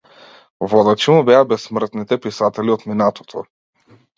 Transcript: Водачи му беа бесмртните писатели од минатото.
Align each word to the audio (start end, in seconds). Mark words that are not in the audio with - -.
Водачи 0.71 1.11
му 1.11 1.17
беа 1.27 1.41
бесмртните 1.51 2.19
писатели 2.25 2.77
од 2.77 2.89
минатото. 2.93 3.45